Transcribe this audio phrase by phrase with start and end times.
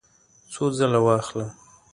[0.51, 1.49] څو ځله واخلم؟